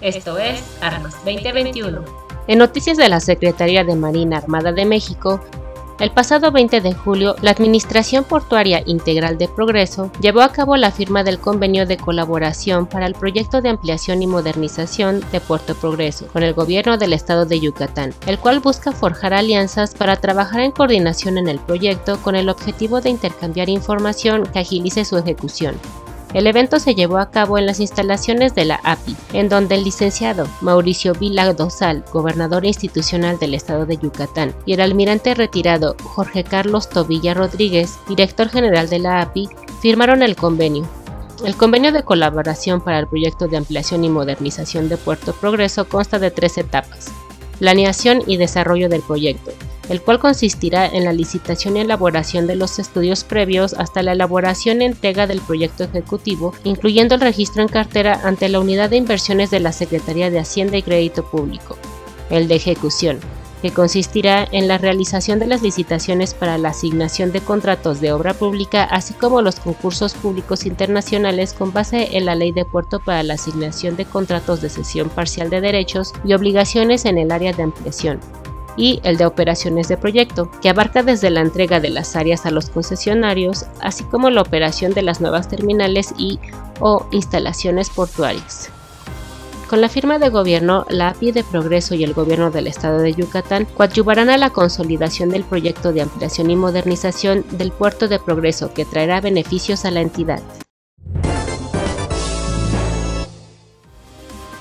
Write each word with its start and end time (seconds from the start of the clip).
Esto 0.00 0.38
es 0.38 0.62
Armas 0.80 1.12
2021. 1.26 2.02
En 2.46 2.58
noticias 2.58 2.96
de 2.96 3.10
la 3.10 3.20
Secretaría 3.20 3.84
de 3.84 3.96
Marina 3.96 4.38
Armada 4.38 4.72
de 4.72 4.86
México, 4.86 5.40
el 5.98 6.10
pasado 6.10 6.50
20 6.50 6.80
de 6.80 6.94
julio, 6.94 7.36
la 7.42 7.50
Administración 7.50 8.24
Portuaria 8.24 8.82
Integral 8.86 9.36
de 9.36 9.46
Progreso 9.46 10.10
llevó 10.22 10.40
a 10.40 10.52
cabo 10.52 10.78
la 10.78 10.90
firma 10.90 11.22
del 11.22 11.38
convenio 11.38 11.84
de 11.84 11.98
colaboración 11.98 12.86
para 12.86 13.04
el 13.04 13.12
proyecto 13.12 13.60
de 13.60 13.68
ampliación 13.68 14.22
y 14.22 14.26
modernización 14.26 15.22
de 15.32 15.40
Puerto 15.40 15.74
Progreso 15.74 16.28
con 16.28 16.42
el 16.42 16.54
gobierno 16.54 16.96
del 16.96 17.12
estado 17.12 17.44
de 17.44 17.60
Yucatán, 17.60 18.14
el 18.26 18.38
cual 18.38 18.60
busca 18.60 18.92
forjar 18.92 19.34
alianzas 19.34 19.94
para 19.94 20.16
trabajar 20.16 20.60
en 20.60 20.70
coordinación 20.70 21.36
en 21.36 21.48
el 21.48 21.58
proyecto 21.58 22.18
con 22.22 22.34
el 22.34 22.48
objetivo 22.48 23.02
de 23.02 23.10
intercambiar 23.10 23.68
información 23.68 24.46
que 24.50 24.60
agilice 24.60 25.04
su 25.04 25.18
ejecución. 25.18 25.74
El 26.32 26.46
evento 26.46 26.78
se 26.78 26.94
llevó 26.94 27.18
a 27.18 27.30
cabo 27.30 27.58
en 27.58 27.66
las 27.66 27.80
instalaciones 27.80 28.54
de 28.54 28.64
la 28.64 28.80
API, 28.84 29.16
en 29.32 29.48
donde 29.48 29.74
el 29.74 29.82
licenciado 29.82 30.46
Mauricio 30.60 31.12
Vila 31.14 31.52
Dosal, 31.54 32.04
gobernador 32.12 32.64
institucional 32.64 33.38
del 33.40 33.54
estado 33.54 33.84
de 33.84 33.96
Yucatán, 33.96 34.54
y 34.64 34.74
el 34.74 34.80
almirante 34.80 35.34
retirado 35.34 35.96
Jorge 36.04 36.44
Carlos 36.44 36.88
Tobilla 36.88 37.34
Rodríguez, 37.34 37.98
director 38.08 38.48
general 38.48 38.88
de 38.88 39.00
la 39.00 39.22
API, 39.22 39.48
firmaron 39.80 40.22
el 40.22 40.36
convenio. 40.36 40.88
El 41.44 41.56
convenio 41.56 41.90
de 41.90 42.04
colaboración 42.04 42.80
para 42.80 43.00
el 43.00 43.08
proyecto 43.08 43.48
de 43.48 43.56
ampliación 43.56 44.04
y 44.04 44.08
modernización 44.08 44.88
de 44.88 44.98
Puerto 44.98 45.32
Progreso 45.32 45.88
consta 45.88 46.20
de 46.20 46.30
tres 46.30 46.58
etapas. 46.58 47.08
Planeación 47.58 48.22
y 48.26 48.36
desarrollo 48.36 48.88
del 48.88 49.02
proyecto, 49.02 49.50
el 49.90 50.00
cual 50.00 50.20
consistirá 50.20 50.86
en 50.86 51.04
la 51.04 51.12
licitación 51.12 51.76
y 51.76 51.80
elaboración 51.80 52.46
de 52.46 52.54
los 52.54 52.78
estudios 52.78 53.24
previos 53.24 53.74
hasta 53.74 54.04
la 54.04 54.12
elaboración 54.12 54.80
y 54.80 54.84
entrega 54.84 55.26
del 55.26 55.40
proyecto 55.40 55.82
ejecutivo, 55.82 56.54
incluyendo 56.62 57.16
el 57.16 57.20
registro 57.20 57.60
en 57.60 57.68
cartera 57.68 58.20
ante 58.22 58.48
la 58.48 58.60
Unidad 58.60 58.88
de 58.88 58.96
Inversiones 58.98 59.50
de 59.50 59.58
la 59.58 59.72
Secretaría 59.72 60.30
de 60.30 60.38
Hacienda 60.38 60.78
y 60.78 60.82
Crédito 60.82 61.24
Público. 61.24 61.76
El 62.30 62.46
de 62.46 62.54
ejecución, 62.54 63.18
que 63.62 63.72
consistirá 63.72 64.46
en 64.52 64.68
la 64.68 64.78
realización 64.78 65.40
de 65.40 65.48
las 65.48 65.60
licitaciones 65.60 66.34
para 66.34 66.56
la 66.56 66.68
asignación 66.68 67.32
de 67.32 67.40
contratos 67.40 68.00
de 68.00 68.12
obra 68.12 68.32
pública, 68.32 68.84
así 68.84 69.12
como 69.14 69.42
los 69.42 69.58
concursos 69.58 70.14
públicos 70.14 70.66
internacionales 70.66 71.52
con 71.52 71.72
base 71.72 72.16
en 72.16 72.26
la 72.26 72.36
Ley 72.36 72.52
de 72.52 72.64
Puerto 72.64 73.00
para 73.00 73.24
la 73.24 73.34
asignación 73.34 73.96
de 73.96 74.04
contratos 74.04 74.60
de 74.60 74.68
cesión 74.68 75.08
parcial 75.08 75.50
de 75.50 75.60
derechos 75.60 76.12
y 76.24 76.32
obligaciones 76.32 77.04
en 77.06 77.18
el 77.18 77.32
área 77.32 77.52
de 77.52 77.64
ampliación, 77.64 78.20
y 78.76 79.00
el 79.04 79.16
de 79.16 79.26
operaciones 79.26 79.88
de 79.88 79.96
proyecto, 79.96 80.50
que 80.62 80.68
abarca 80.68 81.02
desde 81.02 81.30
la 81.30 81.40
entrega 81.40 81.80
de 81.80 81.90
las 81.90 82.16
áreas 82.16 82.46
a 82.46 82.50
los 82.50 82.70
concesionarios, 82.70 83.66
así 83.80 84.04
como 84.04 84.30
la 84.30 84.42
operación 84.42 84.92
de 84.92 85.02
las 85.02 85.20
nuevas 85.20 85.48
terminales 85.48 86.14
y 86.16 86.38
o 86.80 87.06
instalaciones 87.10 87.90
portuarias. 87.90 88.70
Con 89.70 89.80
la 89.80 89.88
firma 89.88 90.18
de 90.18 90.30
gobierno, 90.30 90.84
la 90.88 91.10
API 91.10 91.30
de 91.30 91.44
Progreso 91.44 91.94
y 91.94 92.02
el 92.02 92.12
gobierno 92.12 92.50
del 92.50 92.66
estado 92.66 92.98
de 92.98 93.14
Yucatán 93.14 93.66
coadyuvarán 93.66 94.28
a 94.28 94.36
la 94.36 94.50
consolidación 94.50 95.28
del 95.28 95.44
proyecto 95.44 95.92
de 95.92 96.02
ampliación 96.02 96.50
y 96.50 96.56
modernización 96.56 97.44
del 97.52 97.70
puerto 97.70 98.08
de 98.08 98.18
Progreso 98.18 98.74
que 98.74 98.84
traerá 98.84 99.20
beneficios 99.20 99.84
a 99.84 99.92
la 99.92 100.00
entidad. 100.00 100.42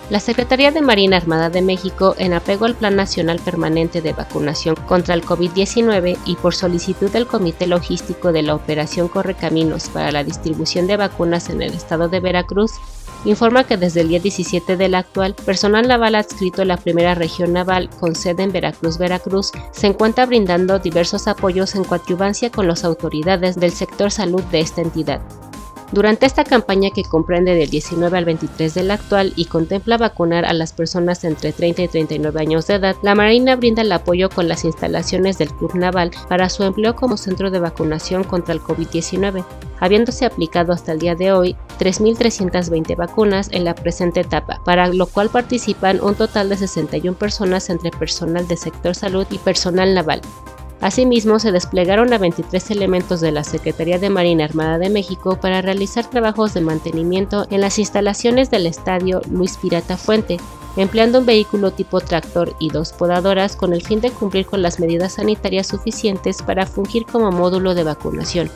La 0.10 0.20
Secretaría 0.20 0.72
de 0.72 0.82
Marina 0.82 1.18
Armada 1.18 1.52
de 1.52 1.62
México, 1.62 2.16
en 2.18 2.34
apego 2.34 2.66
al 2.66 2.74
Plan 2.74 2.96
Nacional 2.96 3.40
Permanente 3.40 4.02
de 4.02 4.14
Vacunación 4.14 4.76
contra 4.88 5.14
el 5.14 5.24
COVID-19 5.24 6.18
y 6.26 6.36
por 6.36 6.56
solicitud 6.56 7.12
del 7.12 7.28
Comité 7.28 7.68
Logístico 7.68 8.32
de 8.32 8.42
la 8.42 8.56
Operación 8.56 9.08
Correcaminos 9.08 9.88
para 9.90 10.12
la 10.12 10.24
distribución 10.24 10.88
de 10.88 10.98
vacunas 10.98 11.52
en 11.52 11.62
el 11.62 11.74
estado 11.74 12.10
de 12.10 12.22
Veracruz, 12.22 12.72
informa 13.24 13.66
que 13.66 13.78
desde 13.78 14.02
el 14.02 14.10
día 14.10 14.20
17 14.20 14.78
del 14.78 14.96
actual, 14.96 15.36
personal 15.36 15.88
naval 15.88 16.16
adscrito 16.16 16.64
a 16.64 16.66
la 16.66 16.78
primera 16.78 17.14
región 17.14 17.54
naval 17.54 17.92
con 18.00 18.16
sede 18.16 18.42
en 18.42 18.52
Veracruz, 18.52 18.98
Veracruz, 18.98 19.52
se 19.72 19.86
encuentra 19.86 20.26
brindando 20.26 20.80
diversos 20.80 21.28
apoyos 21.28 21.76
en 21.76 21.84
coadyuvancia 21.84 22.50
con 22.50 22.68
las 22.68 22.84
autoridades 22.84 23.58
del 23.58 23.72
sector 23.72 24.10
salud 24.10 24.42
de 24.46 24.62
esta 24.62 24.82
entidad. 24.82 25.22
Durante 25.92 26.28
esta 26.28 26.44
campaña 26.44 26.92
que 26.92 27.04
comprende 27.04 27.56
del 27.56 27.72
19 27.72 28.16
al 28.16 28.26
23 28.26 28.76
del 28.76 28.92
actual 28.92 29.34
y 29.36 29.46
contempla 29.46 29.98
vacunar 29.98 30.46
a 30.46 30.54
las 30.54 30.72
personas 30.72 31.24
entre 31.24 31.52
30 31.52 31.82
y 31.82 31.88
39 31.88 32.40
años 32.40 32.68
de 32.68 32.76
edad, 32.76 32.96
la 33.02 33.16
Marina 33.16 33.56
brinda 33.56 33.82
el 33.82 33.92
apoyo 33.92 34.30
con 34.30 34.48
las 34.48 34.66
instalaciones 34.66 35.40
del 35.40 35.52
Club 35.52 35.74
Naval 35.74 36.12
para 36.28 36.48
su 36.50 36.64
empleo 36.64 36.96
como 36.96 37.18
centro 37.18 37.50
de 37.50 37.60
vacunación 37.60 38.24
contra 38.24 38.54
el 38.54 38.62
COVID-19, 38.62 39.44
habiéndose 39.80 40.26
aplicado 40.26 40.74
hasta 40.74 40.92
el 40.92 41.00
día 41.00 41.16
de 41.16 41.32
hoy 41.32 41.56
3.320 41.80 42.96
vacunas 42.96 43.50
en 43.52 43.64
la 43.64 43.74
presente 43.74 44.20
etapa, 44.20 44.62
para 44.64 44.88
lo 44.90 45.08
cual 45.08 45.30
participan 45.30 46.02
un 46.04 46.14
total 46.14 46.50
de 46.50 46.58
61 46.58 47.18
personas 47.18 47.68
entre 47.72 47.90
personal 47.90 48.48
de 48.48 48.58
sector 48.58 48.94
salud 48.94 49.26
y 49.32 49.40
personal 49.40 49.96
naval. 49.96 50.22
Asimismo, 50.82 51.40
se 51.40 51.52
desplegaron 51.52 52.14
a 52.14 52.18
23 52.18 52.72
elementos 52.72 53.20
de 53.20 53.34
la 53.34 53.44
Secretaría 53.44 54.00
de 54.00 54.10
Marina 54.10 54.46
Armada 54.46 54.78
de 54.78 54.90
México 54.90 55.38
para 55.42 55.62
realizar 55.62 56.10
trabajos 56.10 56.54
de 56.54 56.62
mantenimiento 56.62 57.48
en 57.50 57.62
las 57.62 57.80
instalaciones 57.80 58.50
del 58.50 58.66
Estadio 58.66 59.22
Luis 59.30 59.58
Pirata 59.58 59.98
Fuente, 59.98 60.38
empleando 60.78 61.20
un 61.20 61.26
vehículo 61.26 61.72
tipo 61.72 62.00
tractor 62.00 62.56
y 62.60 62.70
dos 62.70 62.94
podadoras 62.94 63.58
con 63.58 63.74
el 63.74 63.82
fin 63.82 64.00
de 64.00 64.12
cumplir 64.12 64.46
con 64.46 64.62
las 64.62 64.80
medidas 64.80 65.14
sanitarias 65.14 65.68
suficientes 65.68 66.42
para 66.42 66.66
fungir 66.66 67.06
como 67.06 67.32
módulo 67.32 67.76
de 67.76 67.84
vacunación 67.84 68.50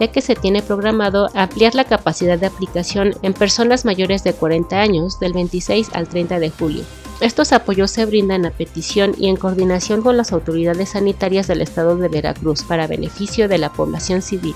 ya 0.00 0.08
que 0.08 0.20
se 0.20 0.34
tiene 0.34 0.62
programado 0.62 1.28
ampliar 1.34 1.74
la 1.74 1.84
capacidad 1.84 2.38
de 2.38 2.46
aplicación 2.46 3.14
en 3.22 3.32
personas 3.32 3.84
mayores 3.84 4.24
de 4.24 4.34
40 4.34 4.78
años 4.78 5.18
del 5.20 5.32
26 5.32 5.90
al 5.94 6.08
30 6.08 6.38
de 6.38 6.50
julio. 6.50 6.84
Estos 7.20 7.52
apoyos 7.52 7.90
se 7.90 8.04
brindan 8.04 8.44
a 8.44 8.50
petición 8.50 9.14
y 9.16 9.28
en 9.28 9.36
coordinación 9.36 10.02
con 10.02 10.18
las 10.18 10.32
autoridades 10.32 10.90
sanitarias 10.90 11.46
del 11.46 11.62
estado 11.62 11.96
de 11.96 12.08
Veracruz 12.08 12.62
para 12.62 12.86
beneficio 12.86 13.48
de 13.48 13.56
la 13.56 13.72
población 13.72 14.20
civil. 14.20 14.54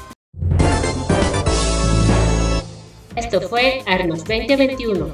Esto 3.17 3.41
fue 3.41 3.83
Armas 3.87 4.25
2021. 4.25 5.07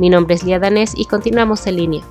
Mi 0.00 0.10
nombre 0.10 0.34
es 0.34 0.42
Lía 0.42 0.58
Danés 0.58 0.94
y 0.96 1.04
continuamos 1.04 1.64
en 1.68 1.76
línea. 1.76 2.02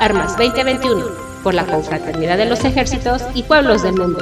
Armas 0.00 0.36
2021, 0.36 1.06
por 1.42 1.54
la 1.54 1.64
confraternidad 1.64 2.36
de 2.36 2.44
los 2.44 2.62
ejércitos 2.64 3.22
y 3.34 3.42
pueblos 3.44 3.82
del 3.82 3.94
mundo. 3.94 4.18